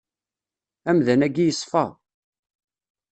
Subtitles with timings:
[0.89, 1.85] Amdan-agi yeṣfa.